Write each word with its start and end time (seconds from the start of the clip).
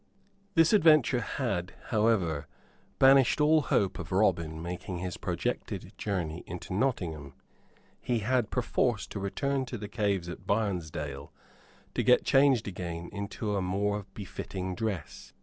This 0.55 0.73
adventure 0.73 1.19
had, 1.21 1.75
however, 1.89 2.47
banished 2.97 3.39
all 3.39 3.61
hope 3.61 3.99
of 3.99 4.11
Robin 4.11 4.59
making 4.59 4.97
his 4.97 5.15
projected 5.15 5.95
journey 5.95 6.43
into 6.47 6.73
Nottingham. 6.73 7.35
He 8.01 8.21
had 8.25 8.49
perforce 8.49 9.05
to 9.05 9.19
return 9.19 9.63
to 9.65 9.77
the 9.77 9.87
caves 9.87 10.27
at 10.27 10.47
Barnesdale, 10.47 11.31
to 11.93 12.01
get 12.01 12.25
changed 12.25 12.67
again 12.67 13.09
into 13.13 13.55
a 13.55 13.61
more 13.61 14.07
befitting 14.15 14.73
dress. 14.73 15.33